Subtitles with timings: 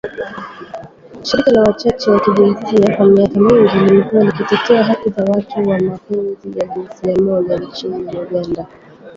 [1.23, 6.59] Shirika la Wachache wa Kijinsia kwa miaka mingi limekuwa likitetea haki za watu wa mapenzi
[6.59, 8.67] ya jinsia moja nchini Uganda